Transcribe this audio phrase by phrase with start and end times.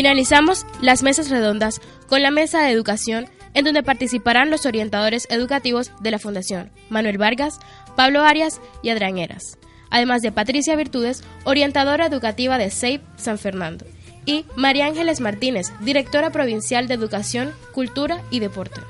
[0.00, 1.78] Finalizamos las mesas redondas
[2.08, 7.18] con la mesa de educación en donde participarán los orientadores educativos de la Fundación, Manuel
[7.18, 7.60] Vargas,
[7.96, 9.58] Pablo Arias y Adrián Eras,
[9.90, 13.84] además de Patricia Virtudes, orientadora educativa de SEIP San Fernando,
[14.24, 18.80] y María Ángeles Martínez, directora provincial de Educación, Cultura y Deporte.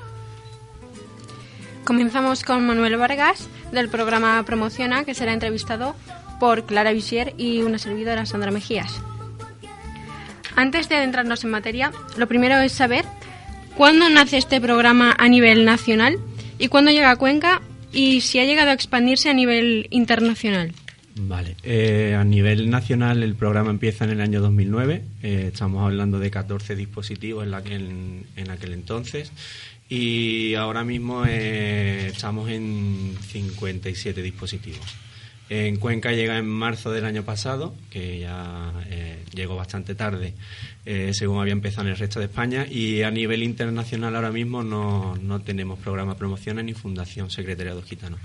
[1.83, 5.93] Comenzamos con Manuel Vargas del programa Promociona, que será entrevistado
[6.39, 9.01] por Clara Visier y una servidora, Sandra Mejías.
[10.61, 13.03] Antes de adentrarnos en materia, lo primero es saber
[13.75, 16.19] cuándo nace este programa a nivel nacional
[16.59, 20.71] y cuándo llega a Cuenca y si ha llegado a expandirse a nivel internacional.
[21.15, 26.19] Vale, eh, a nivel nacional el programa empieza en el año 2009, eh, estamos hablando
[26.19, 29.31] de 14 dispositivos en, aquel, en aquel entonces
[29.89, 34.95] y ahora mismo eh, estamos en 57 dispositivos.
[35.53, 38.71] En Cuenca llega en marzo del año pasado, que ya
[39.33, 40.33] llegó bastante tarde,
[41.11, 45.17] según había empezado en el resto de España, y a nivel internacional ahora mismo no,
[45.17, 48.17] no tenemos programa promociones ni Fundación Secretariado Gitano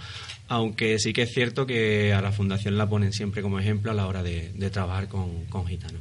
[0.49, 3.95] aunque sí que es cierto que a la Fundación la ponen siempre como ejemplo a
[3.95, 6.01] la hora de, trabajar con, con gitanos.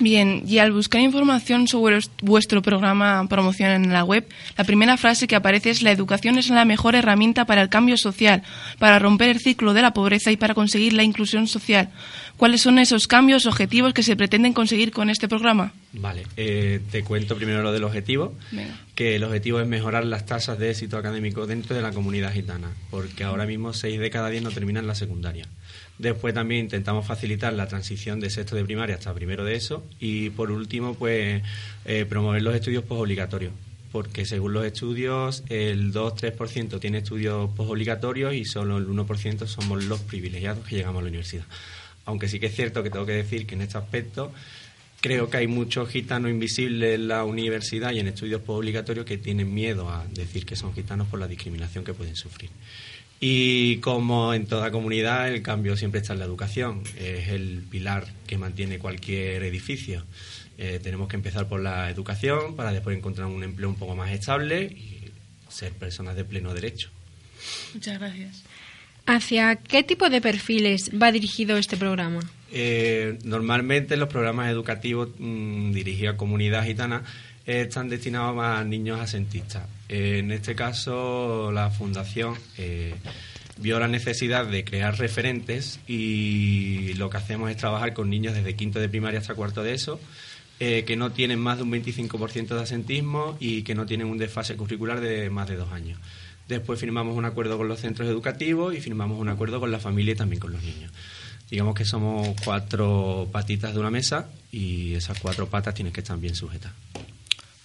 [0.00, 4.26] Bien, y al buscar información sobre vuestro programa promoción en la web,
[4.56, 7.98] la primera frase que aparece es la educación es la mejor herramienta para el cambio
[7.98, 8.42] social,
[8.78, 11.90] para romper el ciclo de la pobreza y para conseguir la inclusión social.
[12.38, 15.74] ¿Cuáles son esos cambios objetivos que se pretenden conseguir con este programa?
[15.92, 18.34] Vale, eh, te cuento primero lo del objetivo,
[18.94, 22.70] que el objetivo es mejorar las tasas de éxito académico dentro de la comunidad gitana,
[22.90, 25.46] porque ahora mismo 6 de cada 10 no terminan la secundaria.
[26.00, 30.30] Después también intentamos facilitar la transición de sexto de primaria hasta primero de eso y
[30.30, 31.42] por último pues
[31.84, 33.52] eh, promover los estudios postobligatorios
[33.92, 40.00] porque según los estudios el 2-3% tiene estudios postobligatorios y solo el 1% somos los
[40.00, 41.44] privilegiados que llegamos a la universidad.
[42.06, 44.32] Aunque sí que es cierto que tengo que decir que en este aspecto
[45.02, 49.52] creo que hay muchos gitanos invisibles en la universidad y en estudios postobligatorios que tienen
[49.52, 52.48] miedo a decir que son gitanos por la discriminación que pueden sufrir.
[53.22, 56.82] Y como en toda comunidad, el cambio siempre está en la educación.
[56.98, 60.04] Es el pilar que mantiene cualquier edificio.
[60.56, 64.10] Eh, tenemos que empezar por la educación para después encontrar un empleo un poco más
[64.10, 65.10] estable y
[65.48, 66.90] ser personas de pleno derecho.
[67.74, 68.42] Muchas gracias.
[69.06, 72.20] ¿Hacia qué tipo de perfiles va dirigido este programa?
[72.52, 77.04] Eh, normalmente los programas educativos mm, dirigidos a comunidad gitana
[77.46, 79.66] están destinados a niños asentistas.
[79.88, 82.94] en este caso, la Fundación eh,
[83.58, 88.54] vio la necesidad de crear referentes y lo que hacemos es trabajar con niños desde
[88.56, 90.00] quinto de primaria hasta cuarto de eso,
[90.58, 94.18] eh, que no tienen más de un 25% de asentismo y que no tienen un
[94.18, 95.98] desfase curricular de más de dos años.
[96.48, 100.12] Después firmamos un acuerdo con los centros educativos y firmamos un acuerdo con la familia
[100.12, 100.90] y también con los niños.
[101.50, 106.18] Digamos que somos cuatro patitas de una mesa y esas cuatro patas tienen que estar
[106.18, 106.72] bien sujetas.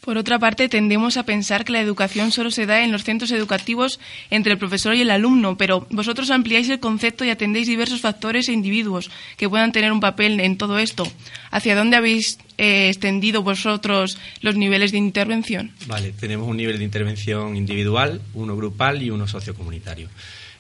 [0.06, 3.32] Por otra parte, tendemos a pensar que la educación solo se da en los centros
[3.32, 4.00] educativos
[4.30, 8.48] entre el profesor y el alumno, pero vosotros ampliáis el concepto y atendéis diversos factores
[8.48, 11.12] e individuos que puedan tener un papel en todo esto.
[11.50, 15.72] ¿Hacia dónde habéis eh, extendido vosotros los niveles de intervención?
[15.88, 20.08] Vale, tenemos un nivel de intervención individual, uno grupal y uno sociocomunitario.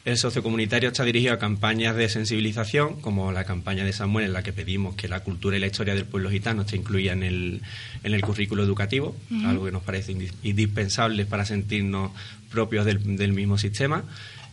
[0.05, 4.43] El sociocomunitario está dirigido a campañas de sensibilización, como la campaña de Samuel, en la
[4.43, 7.61] que pedimos que la cultura y la historia del pueblo gitano se incluya en el,
[8.03, 12.11] en el currículo educativo, algo que nos parece indispensable para sentirnos
[12.51, 14.03] propios del, mismo sistema.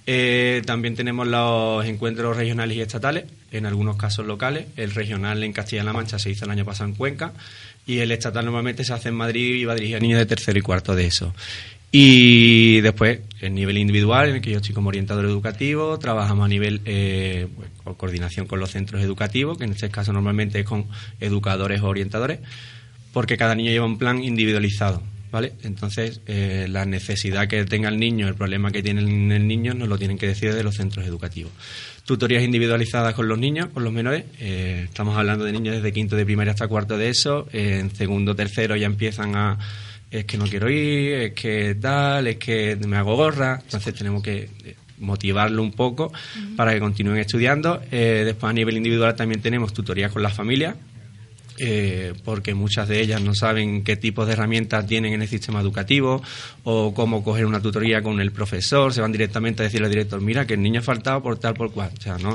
[0.06, 4.68] Eh, también tenemos los encuentros regionales y estatales, en algunos casos locales.
[4.76, 7.34] El regional en Castilla-La Mancha se hizo el año pasado en Cuenca
[7.86, 10.58] y el estatal normalmente se hace en Madrid y va dirigido a niños de tercero
[10.58, 11.34] y cuarto de eso.
[11.94, 16.48] Y después, el nivel individual, en el que yo estoy como orientador educativo, trabajamos a
[16.48, 17.48] nivel eh,
[17.84, 20.86] pues, coordinación con los centros educativos, que en este caso normalmente es con
[21.20, 22.40] educadores o orientadores,
[23.12, 25.02] porque cada niño lleva un plan individualizado.
[25.30, 25.54] ¿Vale?
[25.62, 29.88] Entonces, eh, la necesidad que tenga el niño, el problema que tiene el niño, nos
[29.88, 31.52] lo tienen que decir de los centros educativos.
[32.04, 34.24] Tutorías individualizadas con los niños, con los menores.
[34.40, 37.48] Eh, estamos hablando de niños desde quinto de primaria hasta cuarto de eso.
[37.54, 39.58] en segundo, tercero ya empiezan a
[40.12, 43.58] es que no quiero ir, es que tal, es que me hago gorra.
[43.62, 46.12] Entonces tenemos que eh, motivarlo un poco
[46.54, 47.80] para que continúen estudiando.
[47.90, 50.76] Eh, después a nivel individual también tenemos tutorías con las familias,
[51.58, 55.62] eh, porque muchas de ellas no saben qué tipo de herramientas tienen en el sistema
[55.62, 56.22] educativo
[56.62, 60.20] o cómo coger una tutoría con el profesor, se van directamente a decirle al director,
[60.20, 61.90] mira que el niño ha faltado por tal, por cual.
[61.98, 62.34] O sea, ¿no?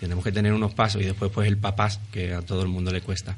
[0.00, 2.90] Tenemos que tener unos pasos y después pues el papás, que a todo el mundo
[2.92, 3.36] le cuesta.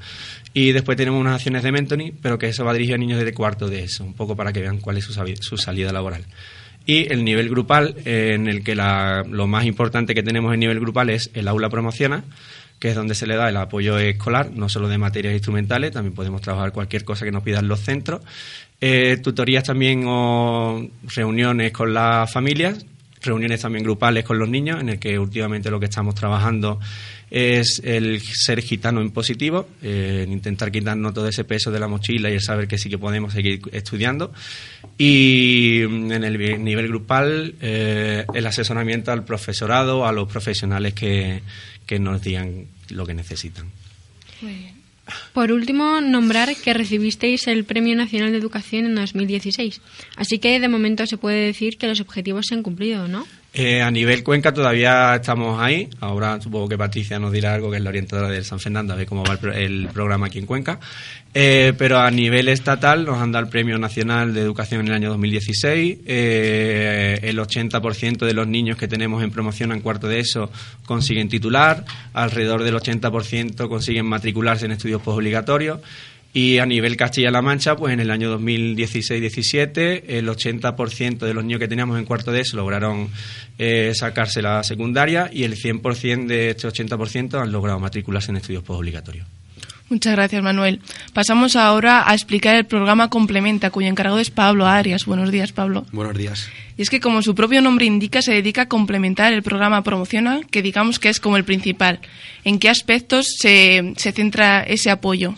[0.53, 3.33] Y después tenemos unas acciones de mentoring, pero que eso va dirigido a niños de
[3.33, 6.25] cuarto de eso, un poco para que vean cuál es su, salida laboral.
[6.87, 10.81] Y el nivel grupal, eh, en el que lo más importante que tenemos en nivel
[10.81, 12.25] grupal es el aula promociona,
[12.79, 16.15] que es donde se le da el apoyo escolar, no solo de materias instrumentales, también
[16.15, 18.23] podemos trabajar cualquier cosa que nos pidan los centros.
[18.81, 22.87] Eh, tutorías también o reuniones con las familias,
[23.21, 26.81] reuniones también grupales con los niños, en el que últimamente lo que estamos trabajando
[27.31, 32.29] es el ser gitano en positivo, eh, intentar quitarnos todo ese peso de la mochila
[32.29, 34.33] y el saber que sí que podemos seguir estudiando.
[34.99, 41.43] Y mm, en el nivel grupal, eh, el asesoramiento al profesorado, a los profesionales que,
[41.87, 43.67] que nos digan lo que necesitan.
[45.33, 49.81] Por último, nombrar que recibisteis el Premio Nacional de Educación en 2016.
[50.17, 53.27] Así que de momento se puede decir que los objetivos se han cumplido, ¿no?
[53.53, 55.89] Eh, a nivel Cuenca todavía estamos ahí.
[55.99, 58.97] Ahora supongo que Patricia nos dirá algo, que es la orientadora del San Fernando, a
[58.97, 60.79] ver cómo va el, programa aquí en Cuenca.
[61.35, 64.95] Eh, pero a nivel estatal nos han dado el Premio Nacional de Educación en el
[64.95, 65.99] año 2016.
[66.07, 70.51] Eh, el 80% de los niños que tenemos en promoción en cuarto de eso
[70.87, 71.85] consiguen titular.
[72.13, 75.81] Alrededor del 80% consiguen matricularse en estudios postobligatorios.
[76.33, 81.59] Y a nivel Castilla-La Mancha, pues en el año 2016-17, el 80% de los niños
[81.59, 83.09] que teníamos en cuarto de eso lograron
[83.59, 88.63] eh, sacarse la secundaria y el 100% de este 80% han logrado matricularse en estudios
[88.63, 89.27] postobligatorios.
[89.89, 90.81] Muchas gracias, Manuel.
[91.13, 95.05] Pasamos ahora a explicar el programa Complementa, cuyo encargado es Pablo Arias.
[95.05, 95.85] Buenos días, Pablo.
[95.91, 96.49] Buenos días.
[96.77, 100.43] Y es que, como su propio nombre indica, se dedica a complementar el programa Promociona,
[100.49, 101.99] que digamos que es como el principal.
[102.45, 105.35] ¿En qué aspectos se, se centra ese apoyo?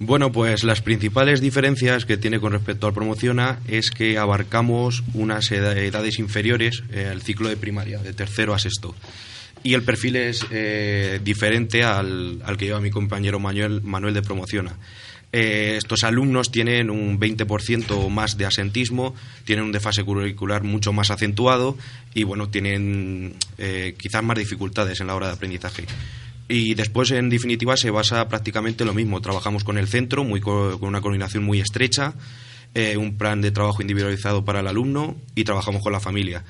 [0.00, 5.50] Bueno, pues las principales diferencias que tiene con respecto al Promociona es que abarcamos unas
[5.50, 8.94] edades inferiores eh, al ciclo de primaria, de tercero a sexto.
[9.64, 14.76] Y el perfil es eh, diferente al, que lleva mi compañero Manuel, Manuel de Promociona.
[15.32, 21.10] Eh, estos alumnos tienen un 20% más de asentismo, tienen un desfase curricular mucho más
[21.10, 21.76] acentuado
[22.14, 23.34] y, bueno, tienen
[23.98, 25.86] quizás más dificultades en la hora de aprendizaje.
[26.48, 29.20] Y después, en definitiva, se basa prácticamente lo mismo.
[29.20, 32.14] Trabajamos con el centro, muy con una coordinación muy estrecha,
[32.74, 36.44] eh, un plan de trabajo individualizado para el alumno y trabajamos con la familia.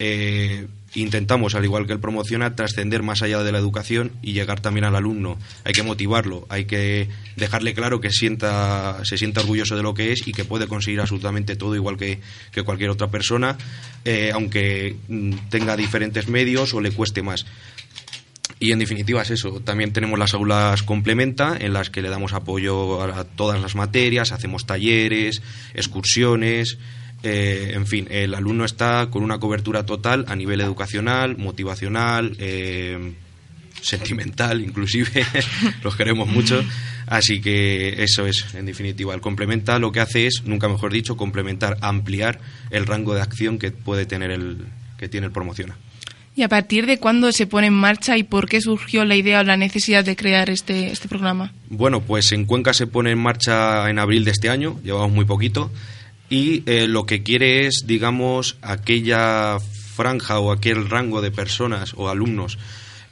[0.00, 4.60] Eh, intentamos, al igual que el promociona, trascender más allá de la educación y llegar
[4.60, 5.38] también al alumno.
[5.64, 10.12] Hay que motivarlo, hay que dejarle claro que sienta, se sienta orgulloso de lo que
[10.12, 12.20] es y que puede conseguir absolutamente todo igual que,
[12.64, 13.56] cualquier otra persona,
[14.04, 17.46] eh, aunque mm, tenga diferentes medios o le cueste más.
[18.64, 19.60] Y en definitiva es eso.
[19.60, 24.32] También tenemos las aulas complementa en las que le damos apoyo a todas las materias,
[24.32, 25.42] hacemos talleres,
[25.74, 26.78] excursiones.
[27.22, 33.12] Eh, en fin, el alumno está con una cobertura total a nivel educacional, motivacional, eh,
[33.82, 35.26] sentimental, inclusive.
[35.84, 36.64] Los queremos mucho.
[37.06, 39.12] Así que eso es, en definitiva.
[39.12, 42.40] El complementa lo que hace es, nunca mejor dicho, complementar, ampliar
[42.70, 44.64] el rango de acción que puede tener el
[44.96, 45.76] que tiene el promociona.
[46.36, 49.40] ¿Y a partir de cuándo se pone en marcha y por qué surgió la idea
[49.40, 51.52] o la necesidad de crear este, este programa?
[51.68, 55.24] Bueno, pues en Cuenca se pone en marcha en abril de este año, llevamos muy
[55.26, 55.70] poquito,
[56.28, 62.08] y eh, lo que quiere es, digamos, aquella franja o aquel rango de personas o
[62.08, 62.58] alumnos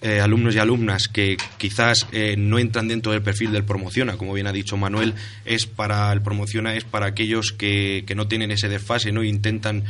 [0.03, 4.35] eh, alumnos y alumnas que quizás eh, no entran dentro del perfil del promociona, como
[4.35, 8.51] bien ha dicho Manuel, es para el promociona es para aquellos que, que no tienen
[8.51, 9.85] ese desfase, no intentan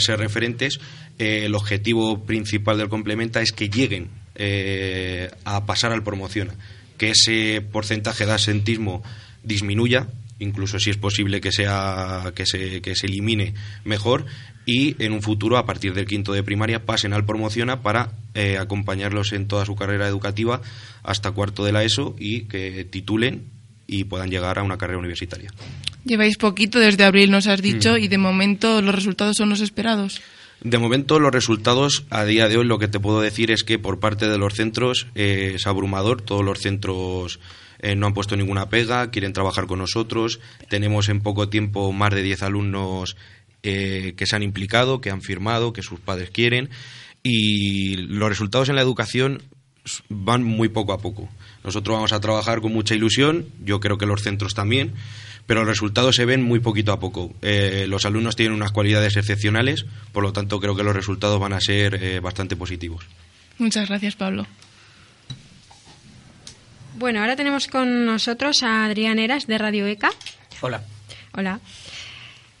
[0.00, 0.78] ser referentes.
[1.18, 6.54] Eh, el objetivo principal del complementa es que lleguen eh, a pasar al promociona,
[6.96, 9.02] que ese porcentaje de asentismo
[9.42, 10.06] disminuya,
[10.38, 13.54] incluso si es posible que sea que se, que se elimine
[13.84, 14.26] mejor
[14.66, 18.58] y en un futuro a partir del quinto de primaria pasen al promociona para eh,
[18.58, 20.60] acompañarlos en toda su carrera educativa
[21.02, 23.46] hasta cuarto de la ESO y que titulen
[23.86, 25.50] y puedan llegar a una carrera universitaria.
[26.04, 27.98] Lleváis poquito desde abril, nos has dicho, mm.
[27.98, 30.20] y de momento los resultados son los esperados.
[30.60, 33.78] De momento los resultados a día de hoy lo que te puedo decir es que
[33.78, 37.38] por parte de los centros eh, es abrumador, todos los centros
[37.78, 42.14] eh, no han puesto ninguna pega, quieren trabajar con nosotros, tenemos en poco tiempo más
[42.14, 43.16] de 10 alumnos
[43.62, 46.70] eh, que se han implicado, que han firmado, que sus padres quieren
[47.22, 49.42] y los resultados en la educación
[50.08, 51.28] van muy poco a poco.
[51.64, 54.92] Nosotros vamos a trabajar con mucha ilusión, yo creo que los centros también,
[55.46, 57.34] pero los resultados se ven muy poquito a poco.
[57.42, 61.52] Eh, los alumnos tienen unas cualidades excepcionales, por lo tanto creo que los resultados van
[61.54, 63.04] a ser eh, bastante positivos.
[63.58, 64.46] Muchas gracias, Pablo.
[66.98, 70.10] Bueno, ahora tenemos con nosotros a Adrián Eras de Radio ECA.
[70.60, 70.82] Hola.
[71.32, 71.60] Hola.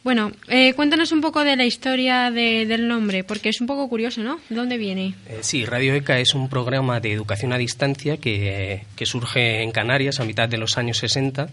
[0.04, 4.22] Bueno, eh, cuéntanos un poco de la historia del nombre, porque es un poco curioso,
[4.22, 4.38] ¿no?
[4.48, 5.14] ¿De dónde viene?
[5.40, 10.20] sí, Radio ECA es un programa de educación a distancia que, que surge en Canarias
[10.20, 11.48] a mitad de los años 60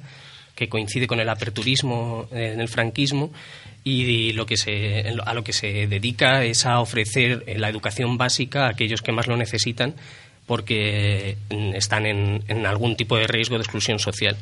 [0.53, 3.31] que coincide con el aperturismo en el franquismo
[3.83, 8.65] y lo que se, a lo que se dedica es a ofrecer la educación básica
[8.65, 9.95] a aquellos que más lo necesitan
[10.45, 14.37] porque están en, algún tipo de riesgo de exclusión social.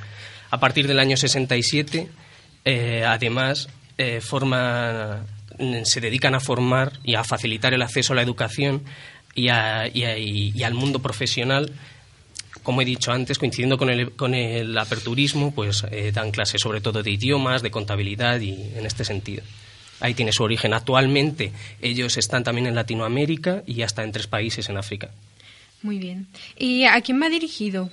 [0.49, 2.09] A partir del año 67,
[2.65, 4.21] eh, además, eh,
[5.83, 8.83] se dedican a formar y a facilitar el acceso a la educación
[9.35, 11.71] y, al mundo profesional
[12.61, 16.79] como he dicho antes, coincidiendo con el, con el aperturismo, pues eh, dan clases sobre
[16.79, 19.43] todo de idiomas, de contabilidad y en este sentido.
[19.99, 20.73] Ahí tiene su origen.
[20.73, 25.09] Actualmente ellos están también en Latinoamérica y hasta en tres países en África.
[25.83, 26.27] Muy bien.
[26.57, 27.91] ¿Y a quién va dirigido?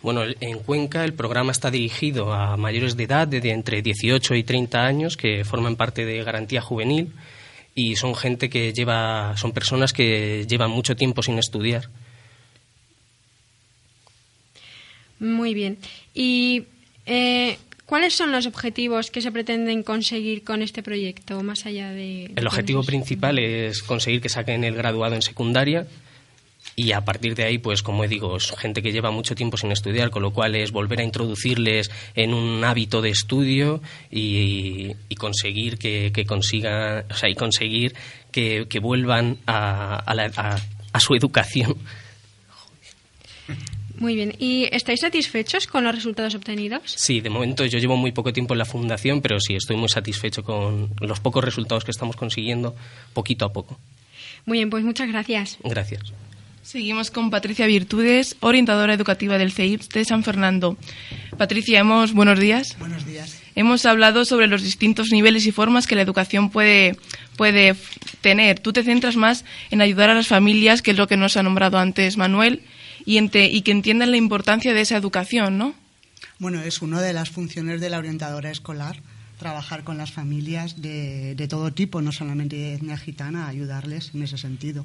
[0.00, 4.44] Bueno, en Cuenca el programa está dirigido a mayores de edad, de entre 18 y
[4.44, 7.12] 30 años, que forman parte de Garantía Juvenil
[7.74, 11.88] y son gente que lleva, son personas que llevan mucho tiempo sin estudiar.
[15.18, 15.78] Muy bien.
[16.14, 16.64] ¿Y
[17.06, 22.30] eh, cuáles son los objetivos que se pretenden conseguir con este proyecto, más allá de...
[22.36, 25.88] El objetivo principal es conseguir que saquen el graduado en secundaria
[26.78, 29.72] y a partir de ahí, pues como digo, es gente que lleva mucho tiempo sin
[29.72, 33.82] estudiar, con lo cual es volver a introducirles en un hábito de estudio
[34.12, 37.96] y, conseguir que, consigan, o sea, y conseguir
[38.30, 40.04] que, vuelvan a,
[40.92, 41.76] a su educación.
[43.96, 44.36] Muy bien.
[44.38, 46.82] ¿Y estáis satisfechos con los resultados obtenidos?
[46.84, 49.88] Sí, de momento yo llevo muy poco tiempo en la fundación, pero sí, estoy muy
[49.88, 52.76] satisfecho con los pocos resultados que estamos consiguiendo,
[53.14, 53.80] poquito a poco.
[54.46, 55.58] Muy bien, pues muchas gracias.
[55.64, 56.12] Gracias.
[56.68, 60.76] Seguimos con Patricia Virtudes, orientadora educativa del CEIPS de San Fernando.
[61.38, 62.76] Patricia, hemos, buenos días.
[62.78, 63.40] Buenos días.
[63.54, 66.98] Hemos hablado sobre los distintos niveles y formas que la educación puede,
[67.38, 67.74] puede
[68.20, 68.58] tener.
[68.58, 71.42] Tú te centras más en ayudar a las familias, que es lo que nos ha
[71.42, 72.60] nombrado antes Manuel,
[73.06, 75.74] y, y que entiendan la importancia de esa educación, ¿no?
[76.38, 79.00] Bueno, es una de las funciones de la orientadora escolar
[79.38, 84.22] trabajar con las familias de, de, todo tipo, no solamente de etnia gitana, ayudarles en
[84.22, 84.84] ese sentido.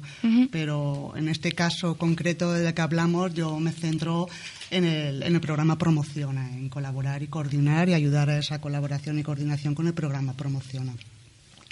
[0.50, 4.28] Pero en este caso concreto del que hablamos, yo me centro
[4.70, 9.18] en el, en el programa Promociona, en colaborar y coordinar y ayudar a esa colaboración
[9.18, 10.94] y coordinación con el programa Promociona.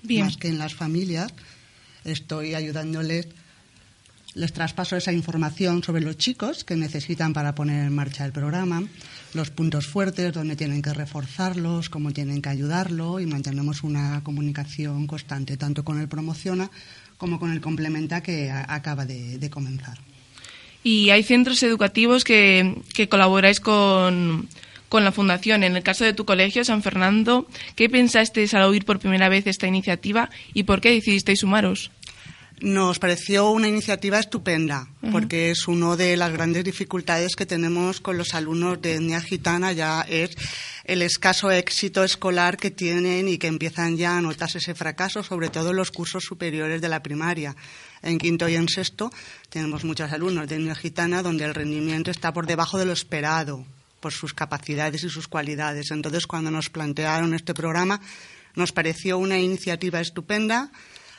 [0.02, 0.26] Bien.
[0.26, 1.32] Más que en las familias,
[2.04, 3.28] estoy ayudándoles
[4.34, 8.82] les traspaso esa información sobre los chicos que necesitan para poner en marcha el programa,
[9.34, 15.06] los puntos fuertes, donde tienen que reforzarlos, cómo tienen que ayudarlo y mantenemos una comunicación
[15.06, 16.70] constante tanto con el promociona
[17.18, 19.98] como con el complementa que acaba de, comenzar.
[20.82, 24.48] Y hay centros educativos que, que colaboráis con,
[24.88, 25.62] con la Fundación.
[25.62, 27.46] En el caso de tu colegio, San Fernando,
[27.76, 31.90] ¿qué pensasteis al oír por primera vez esta iniciativa y por qué decidisteis sumaros?
[32.62, 38.16] Nos pareció una iniciativa estupenda, porque es una de las grandes dificultades que tenemos con
[38.16, 40.36] los alumnos de etnia gitana, ya es
[40.84, 45.48] el escaso éxito escolar que tienen y que empiezan ya a notarse ese fracaso, sobre
[45.48, 47.56] todo en los cursos superiores de la primaria.
[48.00, 49.10] En quinto y en sexto
[49.50, 53.66] tenemos muchos alumnos de etnia gitana donde el rendimiento está por debajo de lo esperado
[53.98, 55.90] por sus capacidades y sus cualidades.
[55.90, 58.00] Entonces, cuando nos plantearon este programa,
[58.54, 60.70] nos pareció una iniciativa estupenda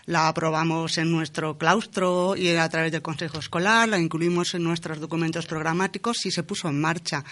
[0.06, 5.00] la aprobamos en nuestro claustro y a través del Consejo Escolar, la incluimos en nuestros
[5.00, 7.24] documentos programáticos y se puso en marcha.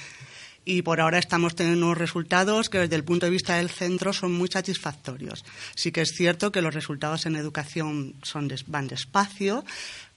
[0.63, 4.13] Y por ahora estamos teniendo unos resultados que desde el punto de vista del centro
[4.13, 5.43] son muy satisfactorios.
[5.73, 9.65] Sí que es cierto que los resultados en educación son van despacio,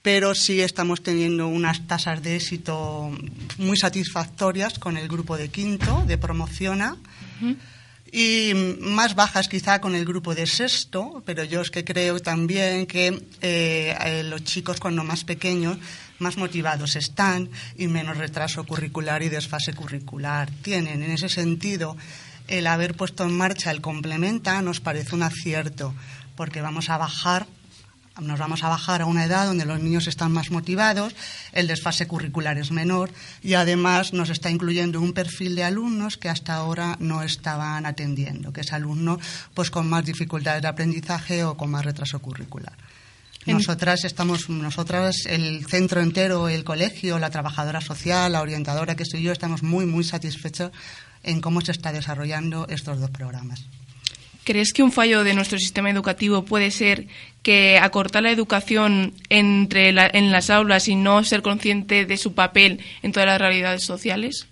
[0.03, 3.11] pero sí estamos teniendo unas tasas de éxito
[3.57, 6.95] muy satisfactorias con el grupo de quinto, de Promociona
[8.17, 12.85] y más bajas quizá con el grupo de sexto, pero yo es que creo también
[12.85, 13.07] que
[13.41, 15.77] eh, eh, los chicos cuando más pequeños
[16.19, 21.03] más motivados están y menos retraso curricular y desfase curricular tienen.
[21.03, 21.97] En ese sentido,
[22.47, 25.93] el haber puesto en marcha el complementa nos parece un acierto,
[26.37, 27.47] porque vamos a bajar
[28.21, 31.15] nos vamos a bajar a una edad donde los niños están más motivados,
[31.51, 36.29] el desfase curricular es menor y además nos está incluyendo un perfil de alumnos que
[36.29, 39.19] hasta ahora no estaban atendiendo, que es alumno
[39.53, 42.73] pues con más dificultades de aprendizaje o con más retraso curricular.
[43.45, 49.21] Nosotras estamos, nosotras, el centro entero, el colegio, la trabajadora social, la orientadora que soy
[49.21, 50.71] yo, estamos muy, muy satisfechos
[51.21, 53.65] en cómo se está desarrollando estos dos programas.
[54.45, 57.07] ¿Crees que un fallo de nuestro sistema educativo puede ser
[57.41, 62.79] que acortar la educación entre en las aulas y no ser consciente de su papel
[63.01, 64.47] en todas las realidades sociales?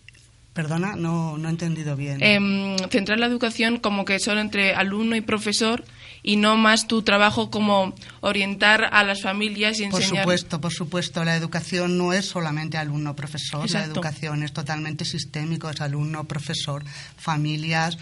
[0.53, 2.23] Perdona, no, no he entendido bien.
[2.23, 5.85] Em, centrar la educación como que solo entre alumno y profesor
[6.23, 10.09] y no más tu trabajo como orientar a las familias y enseñar.
[10.09, 11.23] Por supuesto, por supuesto.
[11.23, 13.69] La educación no es solamente alumno-profesor.
[13.69, 15.69] La educación es totalmente sistémico.
[15.69, 16.83] Es alumno-profesor,
[17.17, 17.97] familias,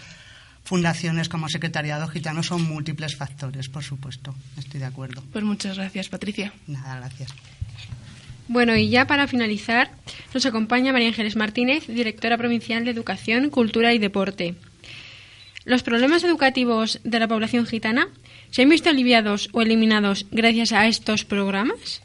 [0.64, 4.34] fundaciones como Secretariado Gitano son múltiples factores, por supuesto.
[4.58, 5.22] Estoy de acuerdo.
[5.32, 6.52] Pues muchas gracias, Patricia.
[6.66, 7.32] Nada, gracias.
[8.48, 9.90] Bueno, y ya para finalizar,
[10.34, 14.56] nos acompaña María Ángeles Martínez, directora provincial de Educación, Cultura y Deporte.
[15.64, 18.08] ¿Los problemas educativos de la población gitana
[18.50, 22.02] se han visto aliviados o eliminados gracias a estos programas?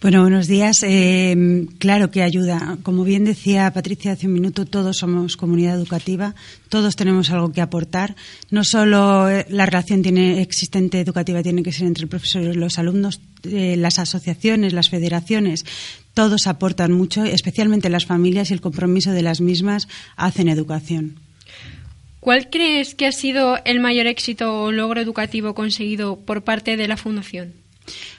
[0.00, 0.84] Bueno, buenos días.
[0.84, 2.78] Eh, claro que ayuda.
[2.84, 6.36] Como bien decía Patricia hace un minuto, todos somos comunidad educativa,
[6.68, 8.14] todos tenemos algo que aportar.
[8.48, 12.52] No solo eh, la relación tiene, existente educativa tiene que ser entre el profesor y
[12.54, 15.64] los alumnos, eh, las asociaciones, las federaciones,
[16.14, 21.16] todos aportan mucho, especialmente las familias y el compromiso de las mismas hacen educación.
[22.20, 26.86] ¿Cuál crees que ha sido el mayor éxito o logro educativo conseguido por parte de
[26.86, 27.54] la Fundación?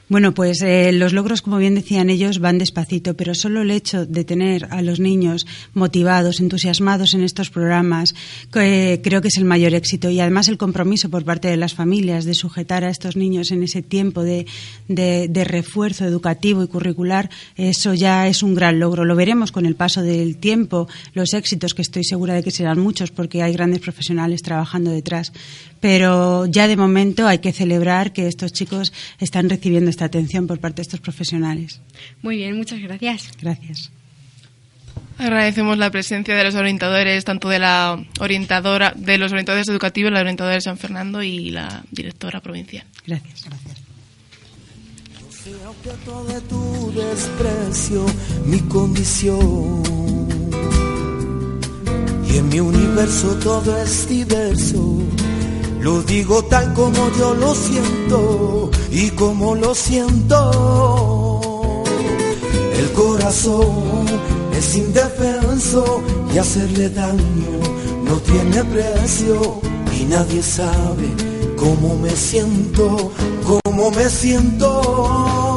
[0.09, 4.07] Bueno, pues eh, los logros, como bien decían ellos, van despacito, pero solo el hecho
[4.07, 8.15] de tener a los niños motivados, entusiasmados en estos programas,
[8.49, 10.09] creo que es el mayor éxito.
[10.09, 13.61] Y además el compromiso por parte de las familias de sujetar a estos niños en
[13.61, 14.47] ese tiempo de,
[14.87, 19.05] de refuerzo educativo y curricular, eso ya es un gran logro.
[19.05, 22.79] Lo veremos con el paso del tiempo, los éxitos, que estoy segura de que serán
[22.79, 25.31] muchos, porque hay grandes profesionales trabajando detrás
[25.79, 30.59] pero ya de momento hay que celebrar que estos chicos están recibiendo esta atención por
[30.59, 31.81] parte de estos profesionales.
[32.21, 33.31] Muy bien, muchas gracias.
[33.41, 33.91] Gracias.
[35.17, 40.21] Agradecemos la presencia de los orientadores, tanto de la orientadora, de los orientadores educativos, la
[40.21, 42.85] orientadora de San Fernando y la directora provincial.
[43.05, 43.77] Gracias, gracias.
[46.27, 48.05] de tu desprecio,
[48.45, 49.83] mi condición.
[52.31, 55.03] Y en mi universo todo es diverso
[55.79, 60.43] lo digo tal como yo lo siento y como lo siento.
[62.77, 64.05] El corazón
[64.57, 66.01] es indefenso
[66.33, 67.59] y hacerle daño
[68.03, 69.61] no tiene precio
[69.99, 71.09] y nadie sabe
[71.55, 73.11] cómo me siento,
[73.63, 75.48] cómo me siento.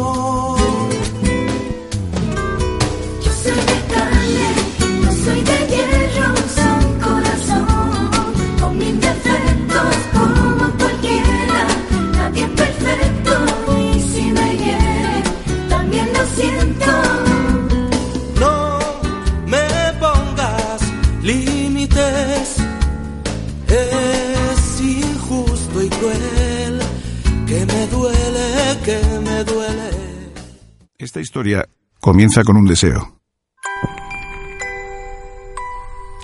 [30.98, 31.68] Esta historia
[32.00, 33.20] comienza con un deseo.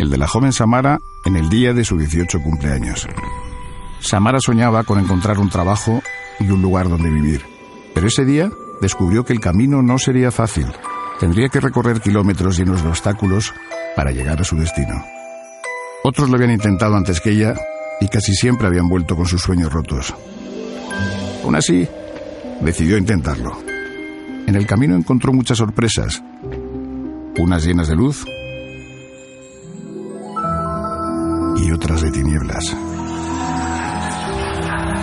[0.00, 3.06] El de la joven Samara en el día de su 18 cumpleaños.
[4.00, 6.02] Samara soñaba con encontrar un trabajo
[6.40, 7.42] y un lugar donde vivir.
[7.94, 10.66] Pero ese día descubrió que el camino no sería fácil.
[11.20, 13.52] Tendría que recorrer kilómetros llenos de obstáculos
[13.96, 15.04] para llegar a su destino.
[16.04, 17.54] Otros lo habían intentado antes que ella
[18.00, 20.14] y casi siempre habían vuelto con sus sueños rotos.
[21.42, 21.88] Aún así,
[22.60, 23.58] decidió intentarlo.
[24.46, 26.22] En el camino encontró muchas sorpresas,
[27.38, 28.24] unas llenas de luz
[31.56, 32.76] y otras de tinieblas.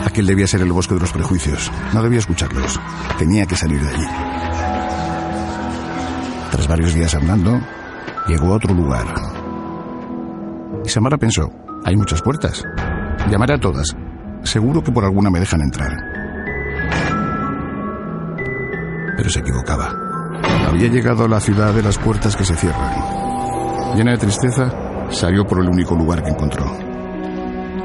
[0.05, 1.69] Aquel debía ser el bosque de los prejuicios.
[1.93, 2.79] No debía escucharlos.
[3.17, 4.34] Tenía que salir de allí.
[6.55, 7.59] Tras varios días andando,
[8.27, 9.05] llegó a otro lugar.
[10.85, 11.51] Y Samara pensó,
[11.83, 12.63] hay muchas puertas.
[13.29, 13.93] Llamaré a todas.
[14.43, 15.91] Seguro que por alguna me dejan entrar.
[19.17, 19.91] pero se equivocaba.
[20.67, 23.95] Había llegado a la ciudad de las puertas que se cierran.
[23.97, 24.71] Llena de tristeza,
[25.09, 26.65] salió por el único lugar que encontró.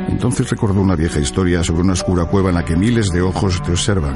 [0.09, 3.63] Entonces recordó una vieja historia sobre una oscura cueva en la que miles de ojos
[3.63, 4.15] te observan.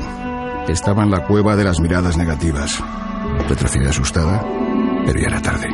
[0.69, 2.83] Estaba en la cueva de las miradas negativas.
[3.49, 4.45] Retrocedió asustada,
[5.05, 5.69] pero ya era tarde.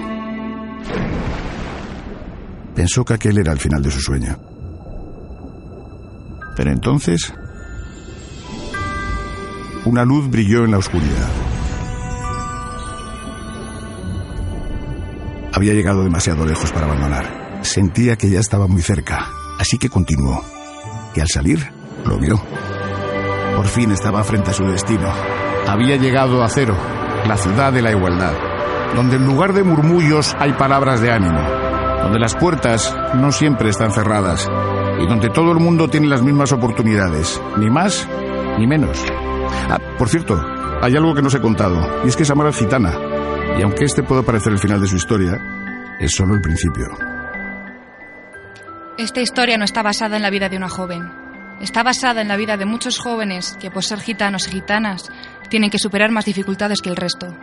[2.74, 4.36] Pensó que aquel era el final de su sueño.
[6.56, 7.32] Pero entonces
[9.84, 11.28] una luz brilló en la oscuridad.
[15.52, 17.58] Había llegado demasiado lejos para abandonar.
[17.62, 19.26] Sentía que ya estaba muy cerca,
[19.58, 20.44] así que continuó.
[21.14, 21.72] Y al salir,
[22.04, 22.40] lo vio.
[23.56, 25.10] Por fin estaba frente a su destino.
[25.66, 26.76] Había llegado a cero,
[27.26, 28.34] la ciudad de la igualdad,
[28.94, 31.40] donde en lugar de murmullos hay palabras de ánimo,
[32.02, 34.48] donde las puertas no siempre están cerradas
[35.00, 38.06] y donde todo el mundo tiene las mismas oportunidades, ni más
[38.58, 39.04] ni menos.
[39.68, 40.40] Ah, por cierto,
[40.82, 42.92] hay algo que no os he contado, y es que Samara es gitana.
[43.58, 45.38] Y aunque este pueda parecer el final de su historia,
[45.98, 46.86] es solo el principio.
[48.96, 51.10] Esta historia no está basada en la vida de una joven.
[51.60, 55.10] Está basada en la vida de muchos jóvenes que, por ser gitanos y gitanas,
[55.50, 57.36] tienen que superar más dificultades que el resto.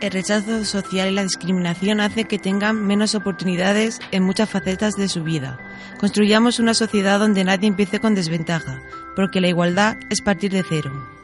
[0.00, 5.08] El rechazo social y la discriminación hace que tengan menos oportunidades en muchas facetas de
[5.08, 5.58] su vida.
[5.98, 8.80] Construyamos una sociedad donde nadie empiece con desventaja,
[9.14, 11.19] porque la igualdad es partir de cero.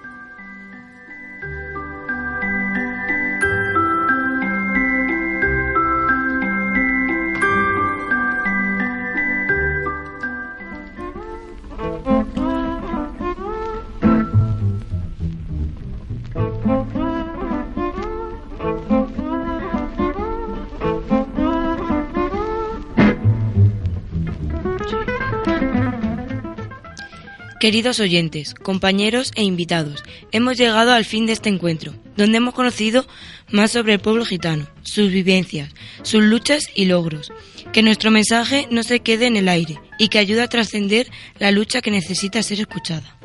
[27.66, 33.04] Queridos oyentes, compañeros e invitados, hemos llegado al fin de este encuentro, donde hemos conocido
[33.50, 37.32] más sobre el pueblo gitano, sus vivencias, sus luchas y logros.
[37.72, 41.08] Que nuestro mensaje no se quede en el aire y que ayude a trascender
[41.40, 43.16] la lucha que necesita ser escuchada.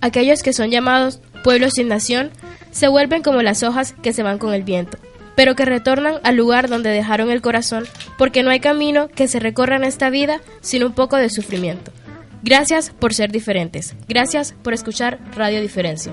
[0.00, 2.30] Aquellos que son llamados pueblos sin nación
[2.70, 4.98] se vuelven como las hojas que se van con el viento,
[5.34, 9.40] pero que retornan al lugar donde dejaron el corazón, porque no hay camino que se
[9.40, 11.90] recorra en esta vida sin un poco de sufrimiento.
[12.42, 13.94] Gracias por ser diferentes.
[14.08, 16.12] Gracias por escuchar Radio Diferencia.